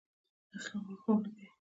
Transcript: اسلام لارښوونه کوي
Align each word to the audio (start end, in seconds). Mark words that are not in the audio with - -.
اسلام 0.55 0.83
لارښوونه 0.87 1.19
کوي 1.25 1.45